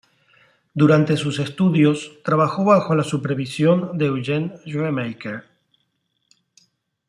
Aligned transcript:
Durante 0.73 1.15
sus 1.15 1.37
estudios, 1.37 2.11
trabajó 2.23 2.65
bajo 2.65 2.95
la 2.95 3.03
supervisión 3.03 3.99
de 3.99 4.07
Eugene 4.07 4.53
Shoemaker. 4.65 5.43